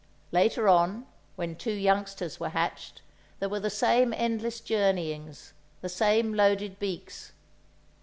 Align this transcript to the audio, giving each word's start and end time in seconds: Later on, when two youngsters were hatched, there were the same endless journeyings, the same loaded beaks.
Later 0.31 0.67
on, 0.67 1.05
when 1.35 1.55
two 1.55 1.73
youngsters 1.75 2.39
were 2.39 2.49
hatched, 2.49 3.03
there 3.39 3.49
were 3.49 3.59
the 3.59 3.69
same 3.69 4.13
endless 4.13 4.59
journeyings, 4.59 5.53
the 5.81 5.89
same 5.89 6.33
loaded 6.33 6.79
beaks. 6.79 7.33